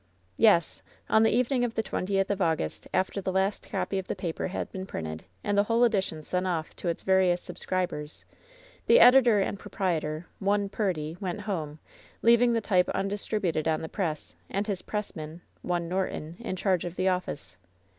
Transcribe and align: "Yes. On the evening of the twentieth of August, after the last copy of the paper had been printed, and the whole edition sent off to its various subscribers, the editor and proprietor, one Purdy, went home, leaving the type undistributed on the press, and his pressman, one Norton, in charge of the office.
"Yes. 0.37 0.81
On 1.09 1.21
the 1.21 1.29
evening 1.29 1.63
of 1.63 1.75
the 1.75 1.83
twentieth 1.83 2.31
of 2.31 2.41
August, 2.41 2.87
after 2.91 3.21
the 3.21 3.31
last 3.31 3.69
copy 3.69 3.99
of 3.99 4.07
the 4.07 4.15
paper 4.15 4.47
had 4.47 4.71
been 4.71 4.87
printed, 4.87 5.25
and 5.43 5.55
the 5.55 5.65
whole 5.65 5.83
edition 5.83 6.23
sent 6.23 6.47
off 6.47 6.75
to 6.77 6.87
its 6.87 7.03
various 7.03 7.39
subscribers, 7.39 8.25
the 8.87 8.99
editor 8.99 9.39
and 9.39 9.59
proprietor, 9.59 10.25
one 10.39 10.69
Purdy, 10.69 11.17
went 11.19 11.41
home, 11.41 11.77
leaving 12.23 12.53
the 12.53 12.61
type 12.61 12.89
undistributed 12.95 13.67
on 13.67 13.83
the 13.83 13.87
press, 13.89 14.35
and 14.49 14.65
his 14.65 14.81
pressman, 14.81 15.41
one 15.61 15.87
Norton, 15.87 16.35
in 16.39 16.55
charge 16.55 16.83
of 16.83 16.95
the 16.95 17.07
office. 17.07 17.57